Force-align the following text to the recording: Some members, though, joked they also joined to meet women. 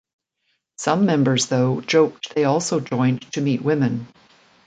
Some 0.79 1.05
members, 1.05 1.45
though, 1.45 1.79
joked 1.81 2.33
they 2.33 2.43
also 2.45 2.79
joined 2.79 3.21
to 3.33 3.41
meet 3.41 3.61
women. 3.61 4.07